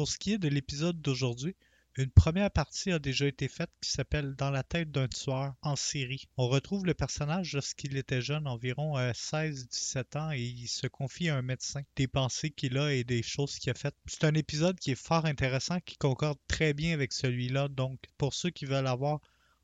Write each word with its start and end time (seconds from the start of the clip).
Pour 0.00 0.08
ce 0.08 0.16
qui 0.16 0.32
est 0.32 0.38
de 0.38 0.48
l'épisode 0.48 1.02
d'aujourd'hui, 1.02 1.54
une 1.98 2.10
première 2.10 2.50
partie 2.50 2.90
a 2.90 2.98
déjà 2.98 3.26
été 3.26 3.48
faite 3.48 3.68
qui 3.82 3.90
s'appelle 3.90 4.34
Dans 4.34 4.50
la 4.50 4.62
tête 4.62 4.90
d'un 4.90 5.08
tueur 5.08 5.52
en 5.60 5.76
série. 5.76 6.24
On 6.38 6.48
retrouve 6.48 6.86
le 6.86 6.94
personnage 6.94 7.52
lorsqu'il 7.52 7.98
était 7.98 8.22
jeune, 8.22 8.46
environ 8.46 8.96
16-17 8.96 10.16
ans, 10.18 10.32
et 10.32 10.40
il 10.40 10.68
se 10.68 10.86
confie 10.86 11.28
à 11.28 11.36
un 11.36 11.42
médecin 11.42 11.82
des 11.96 12.08
pensées 12.08 12.48
qu'il 12.48 12.78
a 12.78 12.94
et 12.94 13.04
des 13.04 13.22
choses 13.22 13.58
qu'il 13.58 13.72
a 13.72 13.74
faites. 13.74 13.94
C'est 14.06 14.24
un 14.24 14.32
épisode 14.32 14.80
qui 14.80 14.92
est 14.92 14.94
fort 14.94 15.26
intéressant, 15.26 15.80
qui 15.80 15.98
concorde 15.98 16.38
très 16.48 16.72
bien 16.72 16.94
avec 16.94 17.12
celui-là, 17.12 17.68
donc 17.68 18.00
pour 18.16 18.32
ceux 18.32 18.48
qui 18.48 18.64
veulent 18.64 18.86
avoir 18.86 19.20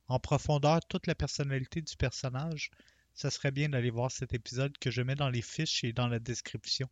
en 0.08 0.20
profondeur 0.20 0.80
toute 0.86 1.06
la 1.06 1.14
personnalité 1.14 1.80
du 1.80 1.96
personnage, 1.96 2.70
ça 3.14 3.30
serait 3.30 3.52
bien 3.52 3.70
d'aller 3.70 3.88
voir 3.88 4.10
cet 4.10 4.34
épisode 4.34 4.76
que 4.76 4.90
je 4.90 5.00
mets 5.00 5.14
dans 5.14 5.30
les 5.30 5.40
fiches 5.40 5.82
et 5.82 5.94
dans 5.94 6.08
la 6.08 6.18
description. 6.18 6.90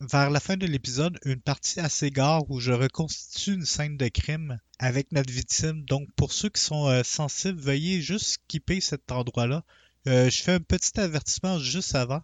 Vers 0.00 0.30
la 0.30 0.40
fin 0.40 0.56
de 0.56 0.66
l'épisode, 0.66 1.18
une 1.26 1.42
partie 1.42 1.78
assez 1.78 2.10
gare 2.10 2.50
où 2.50 2.58
je 2.58 2.72
reconstitue 2.72 3.52
une 3.52 3.66
scène 3.66 3.98
de 3.98 4.08
crime 4.08 4.58
avec 4.78 5.12
notre 5.12 5.30
victime. 5.30 5.84
Donc, 5.84 6.08
pour 6.16 6.32
ceux 6.32 6.48
qui 6.48 6.62
sont 6.62 6.86
euh, 6.86 7.02
sensibles, 7.02 7.60
veuillez 7.60 8.00
juste 8.00 8.24
skipper 8.24 8.80
cet 8.80 9.12
endroit-là. 9.12 9.62
Euh, 10.06 10.30
je 10.30 10.42
fais 10.42 10.52
un 10.52 10.60
petit 10.60 10.98
avertissement 10.98 11.58
juste 11.58 11.94
avant. 11.94 12.22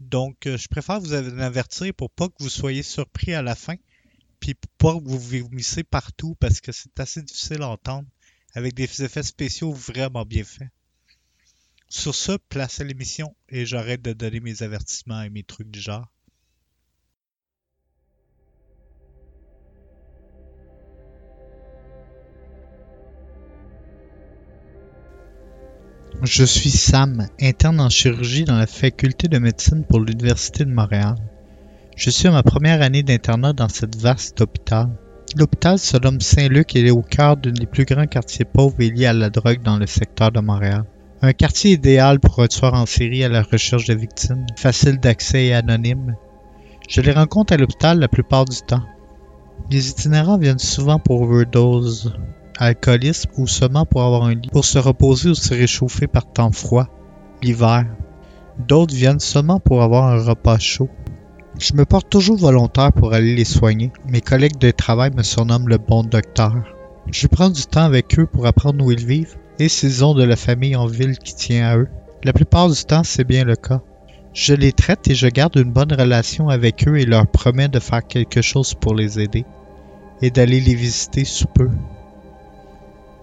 Donc, 0.00 0.46
euh, 0.46 0.56
je 0.56 0.68
préfère 0.68 1.00
vous 1.00 1.12
avertir 1.12 1.92
pour 1.92 2.10
pas 2.10 2.28
que 2.28 2.42
vous 2.42 2.48
soyez 2.48 2.82
surpris 2.82 3.34
à 3.34 3.42
la 3.42 3.54
fin, 3.54 3.76
puis 4.40 4.54
pour 4.54 4.70
pas 4.94 4.98
que 4.98 5.06
vous 5.06 5.20
vomissez 5.20 5.84
partout 5.84 6.34
parce 6.40 6.62
que 6.62 6.72
c'est 6.72 6.98
assez 6.98 7.20
difficile 7.20 7.60
à 7.60 7.68
entendre 7.68 8.08
avec 8.54 8.72
des 8.72 9.02
effets 9.02 9.22
spéciaux 9.22 9.74
vraiment 9.74 10.24
bien 10.24 10.44
faits. 10.44 10.70
Sur 11.90 12.14
ce, 12.14 12.38
place 12.48 12.80
à 12.80 12.84
l'émission 12.84 13.36
et 13.50 13.66
j'arrête 13.66 14.00
de 14.00 14.14
donner 14.14 14.40
mes 14.40 14.62
avertissements 14.62 15.20
et 15.20 15.28
mes 15.28 15.42
trucs 15.42 15.70
du 15.70 15.80
genre. 15.80 16.13
Je 26.26 26.44
suis 26.44 26.70
Sam, 26.70 27.26
interne 27.38 27.80
en 27.80 27.90
chirurgie 27.90 28.44
dans 28.44 28.56
la 28.56 28.66
faculté 28.66 29.28
de 29.28 29.38
médecine 29.38 29.84
pour 29.84 30.00
l'Université 30.00 30.64
de 30.64 30.70
Montréal. 30.70 31.16
Je 31.96 32.08
suis 32.08 32.28
à 32.28 32.30
ma 32.30 32.42
première 32.42 32.80
année 32.80 33.02
d'internat 33.02 33.52
dans 33.52 33.68
cette 33.68 33.96
vaste 33.96 34.40
hôpital. 34.40 34.88
L'hôpital 35.36 35.78
se 35.78 35.98
nomme 35.98 36.22
Saint-Luc 36.22 36.76
et 36.76 36.86
est 36.86 36.90
au 36.90 37.02
cœur 37.02 37.36
d'un 37.36 37.50
des 37.50 37.66
plus 37.66 37.84
grands 37.84 38.06
quartiers 38.06 38.46
pauvres 38.46 38.80
et 38.80 38.88
liés 38.88 39.04
à 39.04 39.12
la 39.12 39.28
drogue 39.28 39.62
dans 39.62 39.76
le 39.76 39.86
secteur 39.86 40.32
de 40.32 40.40
Montréal. 40.40 40.84
Un 41.20 41.34
quartier 41.34 41.72
idéal 41.72 42.20
pour 42.20 42.42
un 42.42 42.46
tueur 42.46 42.72
en 42.72 42.86
série 42.86 43.22
à 43.22 43.28
la 43.28 43.42
recherche 43.42 43.84
de 43.84 43.94
victimes, 43.94 44.46
facile 44.56 45.00
d'accès 45.00 45.46
et 45.46 45.54
anonyme. 45.54 46.16
Je 46.88 47.02
les 47.02 47.12
rencontre 47.12 47.52
à 47.52 47.58
l'hôpital 47.58 47.98
la 47.98 48.08
plupart 48.08 48.46
du 48.46 48.56
temps. 48.66 48.84
Les 49.70 49.90
itinérants 49.90 50.38
viennent 50.38 50.58
souvent 50.58 50.98
pour 50.98 51.20
overdose, 51.20 52.14
alcoolisme 52.58 53.30
ou 53.36 53.46
seulement 53.46 53.86
pour 53.86 54.02
avoir 54.02 54.24
un 54.24 54.34
lit, 54.34 54.48
pour 54.52 54.64
se 54.64 54.78
reposer 54.78 55.30
ou 55.30 55.34
se 55.34 55.54
réchauffer 55.54 56.06
par 56.06 56.30
temps 56.30 56.52
froid, 56.52 56.88
l'hiver. 57.42 57.86
D'autres 58.58 58.94
viennent 58.94 59.20
seulement 59.20 59.60
pour 59.60 59.82
avoir 59.82 60.04
un 60.04 60.22
repas 60.22 60.58
chaud. 60.58 60.88
Je 61.58 61.74
me 61.74 61.84
porte 61.84 62.10
toujours 62.10 62.36
volontaire 62.36 62.92
pour 62.92 63.12
aller 63.12 63.34
les 63.34 63.44
soigner. 63.44 63.92
Mes 64.06 64.20
collègues 64.20 64.58
de 64.58 64.70
travail 64.70 65.10
me 65.16 65.22
surnomment 65.22 65.68
le 65.68 65.78
bon 65.78 66.02
docteur. 66.02 66.54
Je 67.10 67.26
prends 67.26 67.50
du 67.50 67.62
temps 67.62 67.84
avec 67.84 68.18
eux 68.18 68.26
pour 68.26 68.46
apprendre 68.46 68.84
où 68.84 68.90
ils 68.90 69.06
vivent 69.06 69.36
et 69.58 69.68
s'ils 69.68 70.04
ont 70.04 70.14
de 70.14 70.24
la 70.24 70.36
famille 70.36 70.76
en 70.76 70.86
ville 70.86 71.18
qui 71.18 71.34
tient 71.34 71.66
à 71.66 71.76
eux. 71.76 71.88
La 72.24 72.32
plupart 72.32 72.68
du 72.70 72.84
temps, 72.84 73.04
c'est 73.04 73.24
bien 73.24 73.44
le 73.44 73.56
cas. 73.56 73.82
Je 74.32 74.54
les 74.54 74.72
traite 74.72 75.06
et 75.08 75.14
je 75.14 75.28
garde 75.28 75.56
une 75.56 75.72
bonne 75.72 75.92
relation 75.92 76.48
avec 76.48 76.88
eux 76.88 76.98
et 76.98 77.04
leur 77.04 77.26
promets 77.26 77.68
de 77.68 77.78
faire 77.78 78.04
quelque 78.04 78.42
chose 78.42 78.74
pour 78.74 78.94
les 78.94 79.20
aider 79.20 79.44
et 80.22 80.30
d'aller 80.30 80.60
les 80.60 80.74
visiter 80.74 81.24
sous 81.24 81.46
peu. 81.46 81.70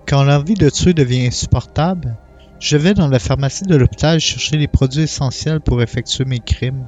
Quand 0.08 0.24
l'envie 0.24 0.56
de 0.56 0.70
tuer 0.70 0.94
devient 0.94 1.28
insupportable, 1.28 2.18
je 2.60 2.78
vais 2.78 2.94
dans 2.94 3.08
la 3.08 3.20
pharmacie 3.20 3.64
de 3.64 3.76
l'hôpital 3.76 4.20
chercher 4.20 4.58
les 4.58 4.68
produits 4.68 5.04
essentiels 5.04 5.62
pour 5.62 5.82
effectuer 5.82 6.26
mes 6.26 6.40
crimes. 6.40 6.86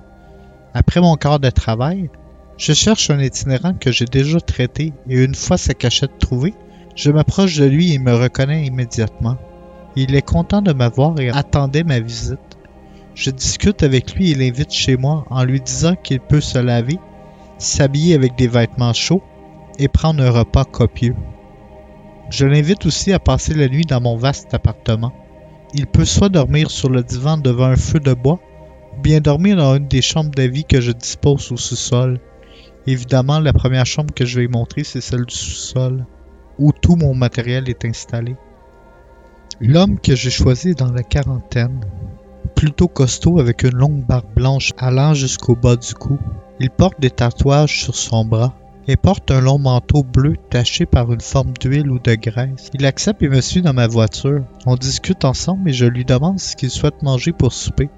Après 0.74 1.02
mon 1.02 1.16
quart 1.16 1.40
de 1.40 1.50
travail, 1.50 2.10
je 2.58 2.74
cherche 2.74 3.10
un 3.10 3.20
itinérant 3.20 3.74
que 3.74 3.92
j'ai 3.92 4.06
déjà 4.06 4.40
traité 4.40 4.94
et 5.10 5.24
une 5.24 5.36
fois 5.36 5.58
sa 5.58 5.74
cachette 5.74 6.20
trouvée, 6.20 6.54
je 6.96 7.12
m'approche 7.12 7.58
de 7.58 7.66
lui 7.66 7.94
et 7.94 8.00
me 8.00 8.14
reconnaît 8.14 8.66
immédiatement. 8.66 9.38
Il 9.96 10.16
est 10.16 10.22
content 10.22 10.62
de 10.62 10.74
m'avoir 10.74 11.20
et 11.20 11.30
attendait 11.30 11.84
ma 11.84 12.00
visite. 12.00 12.40
Je 13.16 13.30
discute 13.30 13.84
avec 13.84 14.16
lui 14.16 14.32
et 14.32 14.36
l'invite 14.36 14.74
chez 14.74 14.98
moi 14.98 15.26
en 15.30 15.44
lui 15.44 15.62
disant 15.62 15.96
qu'il 15.96 16.20
peut 16.20 16.42
se 16.42 16.58
laver, 16.58 17.00
s'habiller 17.58 18.16
avec 18.16 18.36
des 18.36 18.48
vêtements 18.48 18.94
chauds 18.94 19.24
et 19.80 19.88
prendre 19.88 20.24
un 20.24 20.32
repas 20.32 20.66
copieux. 20.66 21.16
Je 22.34 22.48
l'invite 22.48 22.88
aussi 22.88 23.14
à 23.14 23.20
passer 23.20 23.54
la 23.54 23.68
nuit 23.68 23.86
dans 23.86 24.02
mon 24.02 24.18
vaste 24.18 24.56
appartement. 24.56 25.14
Il 25.76 25.86
peut 25.86 26.04
soit 26.04 26.30
dormir 26.30 26.72
sur 26.72 26.90
le 26.90 27.04
divan 27.04 27.38
devant 27.38 27.66
un 27.66 27.76
feu 27.76 28.00
de 28.00 28.16
bois, 28.16 28.40
ou 28.92 29.02
bien 29.04 29.22
dormir 29.22 29.58
dans 29.58 29.76
une 29.76 29.88
des 29.88 30.02
chambres 30.02 30.32
d'avis 30.32 30.66
que 30.66 30.82
je 30.82 30.92
dispose 30.92 31.52
au 31.52 31.58
sous-sol. 31.58 32.20
Évidemment, 32.88 33.40
la 33.40 33.54
première 33.54 33.86
chambre 33.86 34.16
que 34.16 34.26
je 34.26 34.40
vais 34.40 34.48
montrer, 34.48 34.84
c'est 34.84 35.00
celle 35.00 35.26
du 35.26 35.36
sous-sol, 35.36 36.08
où 36.58 36.72
tout 36.72 36.96
mon 36.96 37.14
matériel 37.14 37.70
est 37.70 37.86
installé. 37.86 38.36
L'homme 39.62 40.00
que 40.00 40.16
j'ai 40.16 40.32
choisi 40.32 40.74
dans 40.74 40.92
la 40.92 41.04
quarantaine, 41.04 41.82
plutôt 42.56 42.88
costaud 42.88 43.40
avec 43.40 43.62
une 43.62 43.76
longue 43.76 44.08
barbe 44.08 44.34
blanche 44.36 44.74
allant 44.80 45.14
jusqu'au 45.14 45.56
bas 45.56 45.76
du 45.76 45.94
cou. 45.94 46.18
Il 46.60 46.72
porte 46.72 47.00
des 47.00 47.12
tatouages 47.12 47.84
sur 47.84 47.94
son 47.94 48.26
bras 48.26 48.56
et 48.88 48.98
porte 48.98 49.32
un 49.32 49.42
long 49.42 49.60
manteau 49.60 50.04
bleu 50.04 50.36
taché 50.50 50.86
par 50.86 51.12
une 51.12 51.22
forme 51.22 51.54
d'huile 51.60 51.90
ou 51.90 52.00
de 52.00 52.16
graisse. 52.16 52.70
Il 52.74 52.86
accepte 52.86 53.22
et 53.22 53.30
me 53.30 53.42
suit 53.42 53.62
dans 53.62 53.74
ma 53.74 53.88
voiture. 53.88 54.44
On 54.66 54.76
discute 54.76 55.26
ensemble 55.26 55.70
et 55.70 55.74
je 55.74 55.86
lui 55.86 56.06
demande 56.06 56.40
ce 56.40 56.56
qu'il 56.56 56.70
souhaite 56.70 57.02
manger 57.02 57.32
pour 57.32 57.54
souper. 57.54 57.90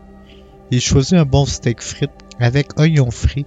Il 0.71 0.81
choisit 0.81 1.13
un 1.13 1.25
bon 1.25 1.45
steak 1.45 1.81
frites 1.81 2.11
avec 2.39 2.79
oignons 2.79 3.11
frits. 3.11 3.45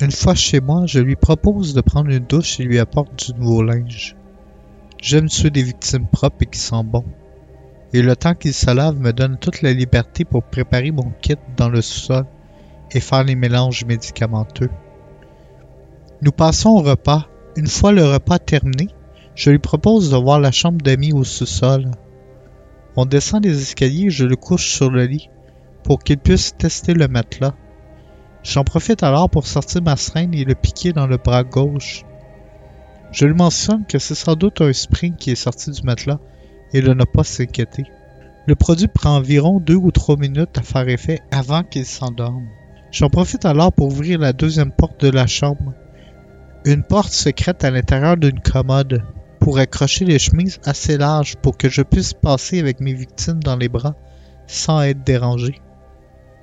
Une 0.00 0.10
fois 0.10 0.34
chez 0.34 0.60
moi, 0.60 0.84
je 0.86 1.00
lui 1.00 1.16
propose 1.16 1.74
de 1.74 1.80
prendre 1.80 2.10
une 2.10 2.26
douche 2.26 2.60
et 2.60 2.64
lui 2.64 2.78
apporte 2.78 3.26
du 3.26 3.38
nouveau 3.38 3.62
linge. 3.62 4.16
J'aime 5.00 5.28
tuer 5.28 5.50
des 5.50 5.62
victimes 5.62 6.06
propres 6.06 6.42
et 6.42 6.46
qui 6.46 6.58
sentent 6.58 6.88
bon. 6.88 7.04
Et 7.92 8.02
le 8.02 8.16
temps 8.16 8.34
qu'il 8.34 8.54
se 8.54 8.70
lave 8.70 8.98
me 8.98 9.12
donne 9.12 9.38
toute 9.38 9.62
la 9.62 9.72
liberté 9.72 10.24
pour 10.24 10.42
préparer 10.42 10.90
mon 10.90 11.12
kit 11.20 11.36
dans 11.56 11.68
le 11.68 11.80
sous-sol 11.80 12.26
et 12.94 13.00
faire 13.00 13.24
les 13.24 13.34
mélanges 13.34 13.84
médicamenteux. 13.84 14.70
Nous 16.22 16.32
passons 16.32 16.70
au 16.70 16.80
repas. 16.80 17.26
Une 17.56 17.66
fois 17.66 17.92
le 17.92 18.04
repas 18.04 18.38
terminé, 18.38 18.88
je 19.34 19.50
lui 19.50 19.58
propose 19.58 20.10
de 20.10 20.16
voir 20.16 20.40
la 20.40 20.52
chambre 20.52 20.80
d'amis 20.80 21.12
au 21.12 21.22
sous-sol. 21.22 21.90
On 22.96 23.04
descend 23.04 23.44
les 23.44 23.60
escaliers 23.60 24.06
et 24.06 24.10
je 24.10 24.24
le 24.24 24.36
couche 24.36 24.72
sur 24.72 24.90
le 24.90 25.04
lit 25.04 25.28
pour 25.82 25.98
qu'il 25.98 26.18
puisse 26.18 26.56
tester 26.56 26.94
le 26.94 27.08
matelas. 27.08 27.54
J'en 28.42 28.64
profite 28.64 29.02
alors 29.02 29.30
pour 29.30 29.46
sortir 29.46 29.82
ma 29.82 29.96
seringue 29.96 30.36
et 30.36 30.44
le 30.44 30.54
piquer 30.54 30.92
dans 30.92 31.06
le 31.06 31.16
bras 31.16 31.44
gauche. 31.44 32.04
Je 33.12 33.26
lui 33.26 33.34
mentionne 33.34 33.84
que 33.86 33.98
c'est 33.98 34.14
sans 34.14 34.34
doute 34.34 34.60
un 34.60 34.72
spring 34.72 35.14
qui 35.16 35.30
est 35.30 35.36
sorti 35.36 35.70
du 35.70 35.82
matelas 35.82 36.18
et 36.72 36.80
de 36.80 36.92
ne 36.92 37.04
pas 37.04 37.24
s'inquiéter. 37.24 37.84
Le 38.46 38.54
produit 38.54 38.88
prend 38.88 39.16
environ 39.16 39.60
deux 39.60 39.76
ou 39.76 39.90
trois 39.90 40.16
minutes 40.16 40.58
à 40.58 40.62
faire 40.62 40.88
effet 40.88 41.20
avant 41.30 41.62
qu'il 41.62 41.86
s'endorme. 41.86 42.48
J'en 42.94 43.10
profite 43.10 43.44
alors 43.44 43.72
pour 43.72 43.88
ouvrir 43.88 44.20
la 44.20 44.32
deuxième 44.32 44.70
porte 44.70 45.00
de 45.00 45.10
la 45.10 45.26
chambre. 45.26 45.74
Une 46.64 46.84
porte 46.84 47.10
secrète 47.10 47.64
à 47.64 47.72
l'intérieur 47.72 48.16
d'une 48.16 48.38
commode 48.38 49.02
pour 49.40 49.58
accrocher 49.58 50.04
les 50.04 50.20
chemises 50.20 50.60
assez 50.64 50.96
larges 50.96 51.34
pour 51.42 51.58
que 51.58 51.68
je 51.68 51.82
puisse 51.82 52.14
passer 52.14 52.60
avec 52.60 52.78
mes 52.78 52.94
victimes 52.94 53.42
dans 53.42 53.56
les 53.56 53.68
bras 53.68 53.96
sans 54.46 54.80
être 54.82 55.02
dérangé. 55.02 55.60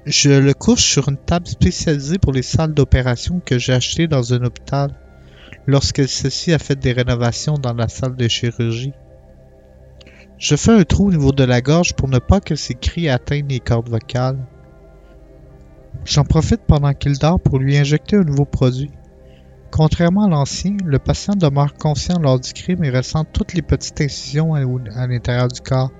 Je 0.05 0.31
le 0.31 0.53
couche 0.53 0.83
sur 0.83 1.07
une 1.07 1.15
table 1.15 1.47
spécialisée 1.47 2.17
pour 2.17 2.33
les 2.33 2.41
salles 2.41 2.73
d'opération 2.73 3.39
que 3.39 3.57
j'ai 3.57 3.71
achetée 3.71 4.07
dans 4.07 4.33
un 4.33 4.43
hôpital 4.43 4.91
lorsque 5.67 6.05
ceci 6.05 6.51
a 6.51 6.59
fait 6.59 6.77
des 6.77 6.91
rénovations 6.91 7.53
dans 7.53 7.73
la 7.73 7.87
salle 7.87 8.17
de 8.17 8.27
chirurgie. 8.27 8.93
Je 10.37 10.57
fais 10.57 10.73
un 10.73 10.83
trou 10.83 11.07
au 11.07 11.11
niveau 11.11 11.31
de 11.31 11.45
la 11.45 11.61
gorge 11.61 11.93
pour 11.93 12.09
ne 12.09 12.19
pas 12.19 12.41
que 12.41 12.55
ses 12.55 12.75
cris 12.75 13.07
atteignent 13.07 13.47
les 13.47 13.61
cordes 13.61 13.87
vocales. 13.87 14.45
J'en 16.03 16.23
profite 16.23 16.61
pendant 16.67 16.93
qu'il 16.93 17.17
dort 17.19 17.39
pour 17.39 17.59
lui 17.59 17.77
injecter 17.77 18.15
un 18.15 18.23
nouveau 18.23 18.45
produit. 18.45 18.91
Contrairement 19.71 20.25
à 20.25 20.29
l'ancien, 20.29 20.75
le 20.83 20.99
patient 20.99 21.35
demeure 21.35 21.75
conscient 21.75 22.19
lors 22.19 22.39
du 22.39 22.51
crime 22.53 22.83
et 22.83 22.89
ressent 22.89 23.23
toutes 23.23 23.53
les 23.53 23.61
petites 23.61 24.01
incisions 24.01 24.53
à, 24.53 25.07
l'intérieur 25.07 25.47
du 25.47 25.61
corps. 25.61 25.91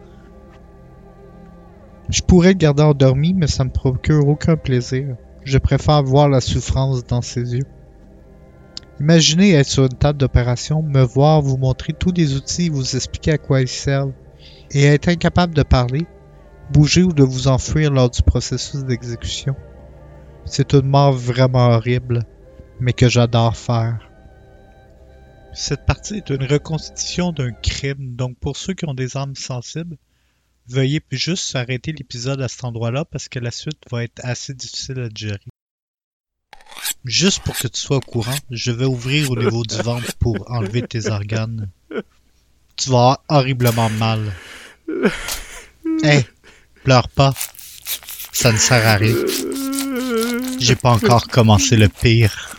Je 2.10 2.22
pourrais 2.22 2.50
le 2.50 2.58
garder 2.58 2.84
endormi, 2.84 3.34
mais 3.34 3.48
ça 3.48 3.64
ne 3.64 3.70
me 3.70 3.74
procure 3.74 4.28
aucun 4.28 4.58
plaisir. 4.58 5.16
Je 5.44 5.58
préfère 5.58 6.04
voir 6.04 6.28
la 6.28 6.42
souffrance 6.42 7.06
dans 7.06 7.22
ses 7.22 7.56
yeux. 7.56 7.66
Imaginez 9.00 9.54
être 9.54 9.70
sur 9.70 9.84
une 9.84 9.90
table 9.90 10.20
d'opération, 10.20 10.84
me 10.84 11.02
voir 11.02 11.42
vous 11.42 11.58
montrer 11.58 11.94
tous 11.94 12.12
les 12.12 12.36
outils 12.36 12.66
et 12.66 12.70
vous 12.70 12.96
expliquer 12.96 13.32
à 13.32 13.38
quoi 13.38 13.62
ils 13.62 13.68
servent, 13.68 14.12
et 14.72 14.84
être 14.84 15.08
incapable 15.08 15.54
de 15.54 15.64
parler, 15.64 16.06
bouger 16.72 17.04
ou 17.04 17.14
de 17.14 17.24
vous 17.24 17.48
enfuir 17.48 17.92
lors 17.92 18.10
du 18.10 18.22
processus 18.22 18.84
d'exécution. 18.84 19.56
C'est 20.46 20.74
une 20.74 20.88
mort 20.88 21.14
vraiment 21.14 21.70
horrible, 21.70 22.24
mais 22.80 22.94
que 22.94 23.10
j'adore 23.10 23.56
faire. 23.56 24.00
Cette 25.54 25.86
partie 25.86 26.16
est 26.16 26.30
une 26.30 26.46
reconstitution 26.46 27.32
d'un 27.32 27.52
crime, 27.52 28.16
donc 28.16 28.38
pour 28.40 28.58
ceux 28.58 28.74
qui 28.74 28.86
ont 28.86 28.94
des 28.94 29.18
âmes 29.18 29.36
sensibles, 29.36 29.98
veuillez 30.68 31.02
juste 31.12 31.56
arrêter 31.56 31.92
l'épisode 31.92 32.42
à 32.42 32.48
cet 32.48 32.64
endroit-là 32.64 33.06
parce 33.06 33.28
que 33.28 33.40
la 33.40 33.52
suite 33.52 33.84
va 33.92 34.04
être 34.04 34.22
assez 34.24 34.54
difficile 34.54 35.00
à 35.00 35.10
gérer. 35.14 35.40
Juste 37.04 37.42
pour 37.42 37.58
que 37.58 37.68
tu 37.68 37.80
sois 37.80 37.98
au 37.98 38.02
courant, 38.02 38.38
je 38.50 38.72
vais 38.72 38.86
ouvrir 38.86 39.32
au 39.32 39.36
niveau 39.36 39.64
du 39.64 39.76
ventre 39.78 40.16
pour 40.18 40.50
enlever 40.52 40.84
tes 40.84 41.10
organes. 41.10 41.70
Tu 42.78 42.90
vas 42.90 43.22
horriblement 43.28 43.90
mal. 43.90 44.32
Hé, 46.04 46.26
pleure 46.84 47.10
pas. 47.10 47.34
Ça 48.32 48.52
ne 48.52 48.58
sert 48.58 48.88
à 48.88 48.96
rien. 48.96 49.16
J'ai 50.62 50.76
pas 50.76 50.92
encore 50.92 51.28
commencé 51.28 51.76
le 51.76 51.90
pire. 51.90 52.56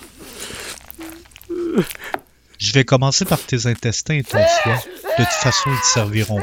Je 2.58 2.72
vais 2.72 2.84
commencer 2.84 3.24
par 3.24 3.38
tes 3.38 3.68
intestins 3.68 4.14
et 4.14 4.24
ton. 4.24 4.38
De 4.38 5.16
toute 5.16 5.26
façon, 5.28 5.70
ils 5.70 5.80
te 5.80 5.86
serviront. 5.86 6.42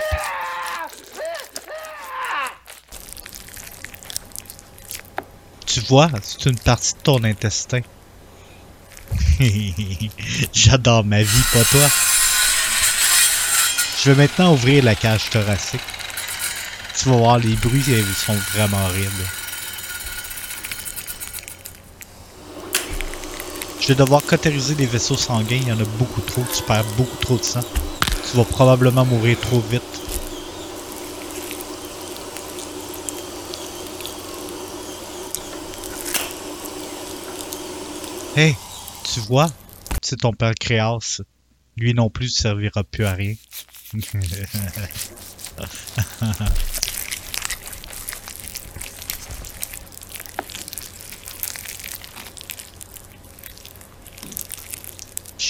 Tu 5.65 5.81
vois, 5.81 6.09
c'est 6.23 6.45
une 6.45 6.57
partie 6.57 6.93
de 6.93 6.99
ton 6.99 7.21
intestin. 7.25 7.81
J'adore 10.53 11.03
ma 11.03 11.23
vie, 11.23 11.43
pas 11.51 11.65
toi. 11.65 11.87
Je 14.01 14.11
vais 14.11 14.23
maintenant 14.23 14.53
ouvrir 14.53 14.85
la 14.85 14.95
cage 14.95 15.29
thoracique. 15.29 15.81
Tu 16.97 17.09
vas 17.09 17.17
voir, 17.17 17.37
les 17.37 17.55
bruits 17.55 17.83
ils 17.85 18.15
sont 18.15 18.37
vraiment 18.53 18.81
horribles. 18.85 19.25
Je 23.89 23.95
vais 23.95 24.03
devoir 24.03 24.21
cautériser 24.21 24.75
les 24.75 24.85
vaisseaux 24.85 25.17
sanguins, 25.17 25.57
il 25.59 25.67
y 25.67 25.71
en 25.71 25.79
a 25.79 25.85
beaucoup 25.97 26.21
trop, 26.21 26.43
tu 26.55 26.61
perds 26.61 26.85
beaucoup 26.95 27.17
trop 27.17 27.37
de 27.37 27.43
sang. 27.43 27.61
Tu 28.29 28.37
vas 28.37 28.43
probablement 28.43 29.03
mourir 29.03 29.39
trop 29.39 29.61
vite. 29.61 29.81
Hey, 38.35 38.55
tu 39.11 39.21
vois, 39.21 39.49
c'est 40.03 40.17
ton 40.17 40.33
pancréas. 40.33 41.21
Lui 41.75 41.95
non 41.95 42.11
plus 42.11 42.25
ne 42.25 42.29
servira 42.29 42.83
plus 42.83 43.05
à 43.05 43.13
rien. 43.13 43.33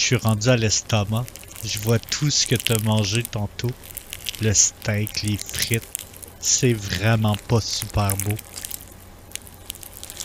suis 0.09 0.27
rendu 0.27 0.49
à 0.49 0.57
l'estomac. 0.57 1.23
Je 1.63 1.77
vois 1.77 1.99
tout 1.99 2.31
ce 2.31 2.47
que 2.47 2.55
tu 2.55 2.71
as 2.71 2.79
mangé 2.79 3.21
tantôt. 3.21 3.69
Le 4.41 4.51
steak, 4.55 5.21
les 5.21 5.37
frites. 5.37 5.87
C'est 6.39 6.73
vraiment 6.73 7.35
pas 7.35 7.61
super 7.61 8.17
beau. 8.17 8.35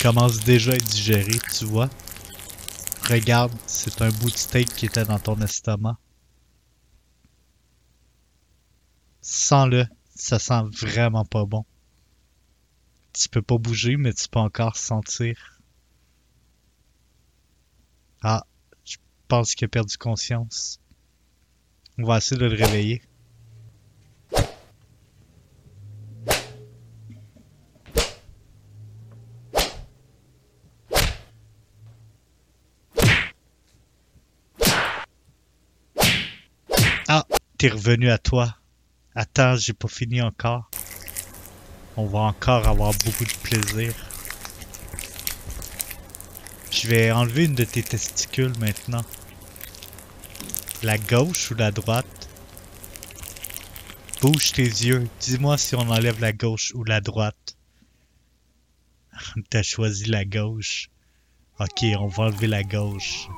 Commence 0.00 0.40
déjà 0.40 0.72
à 0.72 0.76
être 0.76 0.84
digéré, 0.84 1.38
tu 1.54 1.66
vois. 1.66 1.90
Regarde, 3.10 3.52
c'est 3.66 4.00
un 4.00 4.08
bout 4.08 4.30
de 4.30 4.36
steak 4.36 4.74
qui 4.74 4.86
était 4.86 5.04
dans 5.04 5.18
ton 5.18 5.38
estomac. 5.42 5.98
Sens-le, 9.20 9.86
ça 10.14 10.38
sent 10.38 10.62
vraiment 10.80 11.26
pas 11.26 11.44
bon. 11.44 11.66
Tu 13.12 13.28
peux 13.28 13.42
pas 13.42 13.58
bouger, 13.58 13.98
mais 13.98 14.14
tu 14.14 14.30
peux 14.30 14.38
encore 14.38 14.78
sentir. 14.78 15.60
Ah, 18.22 18.46
pense 19.36 19.56
qu'il 19.56 19.64
a 19.64 19.68
perdu 19.68 19.98
conscience. 19.98 20.78
On 21.98 22.04
va 22.04 22.18
essayer 22.18 22.40
de 22.40 22.46
le 22.46 22.54
réveiller. 22.54 23.02
Ah, 37.08 37.26
t'es 37.58 37.70
revenu 37.70 38.10
à 38.10 38.18
toi. 38.18 38.56
Attends, 39.16 39.56
j'ai 39.56 39.72
pas 39.72 39.88
fini 39.88 40.22
encore. 40.22 40.70
On 41.96 42.06
va 42.06 42.20
encore 42.20 42.68
avoir 42.68 42.92
beaucoup 43.04 43.24
de 43.24 43.32
plaisir. 43.42 43.92
Je 46.70 46.86
vais 46.86 47.10
enlever 47.10 47.46
une 47.46 47.56
de 47.56 47.64
tes 47.64 47.82
testicules 47.82 48.56
maintenant. 48.60 49.02
La 50.84 50.98
gauche 50.98 51.50
ou 51.50 51.54
la 51.54 51.70
droite? 51.70 52.28
Bouge 54.20 54.52
tes 54.52 54.64
yeux. 54.64 55.08
Dis-moi 55.18 55.56
si 55.56 55.74
on 55.76 55.88
enlève 55.88 56.20
la 56.20 56.34
gauche 56.34 56.72
ou 56.74 56.84
la 56.84 57.00
droite. 57.00 57.56
T'as 59.48 59.62
choisi 59.62 60.04
la 60.04 60.26
gauche. 60.26 60.90
Ok, 61.58 61.86
on 61.98 62.08
va 62.08 62.24
enlever 62.24 62.48
la 62.48 62.62
gauche. 62.62 63.28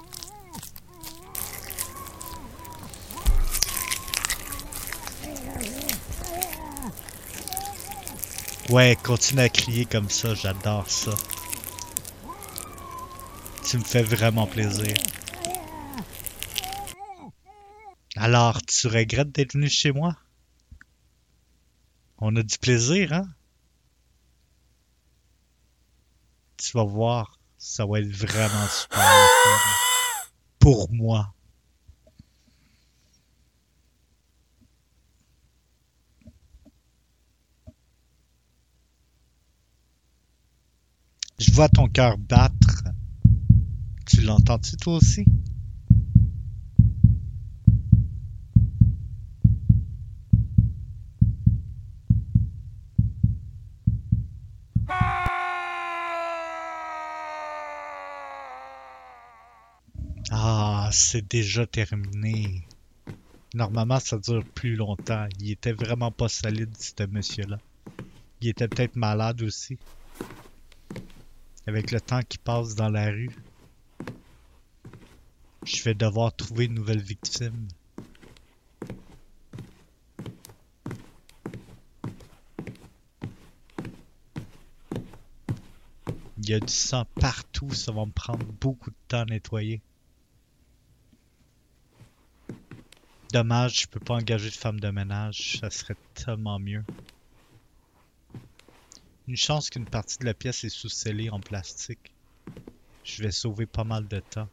Ouais, 8.70 8.98
continue 9.04 9.42
à 9.42 9.48
crier 9.48 9.84
comme 9.84 10.10
ça, 10.10 10.34
j'adore 10.34 10.90
ça. 10.90 11.14
Tu 13.64 13.78
me 13.78 13.84
fais 13.84 14.02
vraiment 14.02 14.48
plaisir. 14.48 14.96
Alors, 18.18 18.62
tu 18.62 18.86
regrettes 18.86 19.30
d'être 19.32 19.52
venu 19.52 19.68
chez 19.68 19.92
moi? 19.92 20.16
On 22.16 22.34
a 22.36 22.42
du 22.42 22.56
plaisir, 22.56 23.12
hein? 23.12 23.28
Tu 26.56 26.72
vas 26.72 26.84
voir, 26.84 27.38
ça 27.58 27.84
va 27.84 28.00
être 28.00 28.10
vraiment 28.10 28.66
super. 28.68 29.02
Pour 30.58 30.90
moi. 30.90 31.34
Je 41.38 41.52
vois 41.52 41.68
ton 41.68 41.86
cœur 41.86 42.16
battre. 42.16 42.84
Tu 44.06 44.22
l'entends-tu 44.22 44.78
toi 44.78 44.94
aussi? 44.94 45.26
C'est 60.96 61.28
déjà 61.28 61.66
terminé. 61.66 62.62
Normalement, 63.54 64.00
ça 64.00 64.18
dure 64.18 64.44
plus 64.54 64.76
longtemps. 64.76 65.26
Il 65.38 65.50
était 65.50 65.72
vraiment 65.72 66.10
pas 66.10 66.28
solide, 66.28 66.74
ce 66.78 67.06
monsieur-là. 67.06 67.58
Il 68.40 68.48
était 68.48 68.66
peut-être 68.66 68.96
malade 68.96 69.42
aussi. 69.42 69.78
Avec 71.66 71.90
le 71.90 72.00
temps 72.00 72.22
qui 72.22 72.38
passe 72.38 72.74
dans 72.74 72.88
la 72.88 73.10
rue, 73.10 73.36
je 75.64 75.82
vais 75.82 75.94
devoir 75.94 76.34
trouver 76.34 76.64
une 76.64 76.74
nouvelle 76.74 77.02
victime. 77.02 77.68
Il 86.38 86.50
y 86.50 86.54
a 86.54 86.60
du 86.60 86.72
sang 86.72 87.04
partout, 87.20 87.70
ça 87.72 87.92
va 87.92 88.06
me 88.06 88.12
prendre 88.12 88.46
beaucoup 88.60 88.90
de 88.90 88.96
temps 89.08 89.22
à 89.22 89.24
nettoyer. 89.24 89.82
Dommage, 93.32 93.82
je 93.82 93.86
peux 93.86 94.00
pas 94.00 94.14
engager 94.14 94.50
de 94.50 94.54
femme 94.56 94.80
de 94.80 94.90
ménage, 94.90 95.58
ça 95.60 95.70
serait 95.70 95.94
tellement 96.14 96.58
mieux. 96.58 96.84
Une 99.28 99.36
chance 99.36 99.70
qu'une 99.70 99.86
partie 99.86 100.16
de 100.18 100.24
la 100.24 100.34
pièce 100.34 100.64
est 100.64 100.68
sous-scellée 100.68 101.30
en 101.30 101.40
plastique. 101.40 102.16
Je 103.02 103.22
vais 103.22 103.30
sauver 103.32 103.66
pas 103.66 103.84
mal 103.84 104.08
de 104.08 104.20
temps. 104.20 104.48